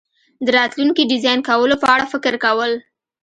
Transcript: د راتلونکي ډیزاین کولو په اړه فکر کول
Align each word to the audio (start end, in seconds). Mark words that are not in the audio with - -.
د 0.45 0.47
راتلونکي 0.57 1.03
ډیزاین 1.11 1.39
کولو 1.49 1.75
په 1.81 1.87
اړه 1.93 2.05
فکر 2.13 2.33
کول 2.45 2.71